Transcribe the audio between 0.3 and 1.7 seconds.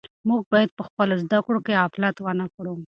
باید په خپلو زده کړو